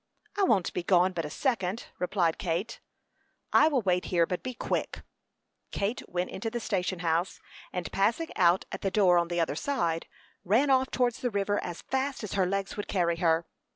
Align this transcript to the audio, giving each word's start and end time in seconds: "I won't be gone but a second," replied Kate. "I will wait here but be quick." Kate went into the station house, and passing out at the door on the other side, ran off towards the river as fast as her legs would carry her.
"I 0.35 0.41
won't 0.41 0.73
be 0.73 0.81
gone 0.81 1.13
but 1.13 1.25
a 1.25 1.29
second," 1.29 1.89
replied 1.99 2.39
Kate. 2.39 2.79
"I 3.53 3.67
will 3.67 3.83
wait 3.83 4.05
here 4.05 4.25
but 4.25 4.41
be 4.41 4.55
quick." 4.55 5.03
Kate 5.69 6.01
went 6.09 6.31
into 6.31 6.49
the 6.49 6.59
station 6.59 7.01
house, 7.01 7.39
and 7.71 7.91
passing 7.91 8.35
out 8.35 8.65
at 8.71 8.81
the 8.81 8.89
door 8.89 9.19
on 9.19 9.27
the 9.27 9.39
other 9.39 9.53
side, 9.55 10.07
ran 10.43 10.71
off 10.71 10.89
towards 10.89 11.19
the 11.19 11.29
river 11.29 11.63
as 11.63 11.83
fast 11.83 12.23
as 12.23 12.33
her 12.33 12.47
legs 12.47 12.75
would 12.75 12.87
carry 12.87 13.17
her. 13.17 13.45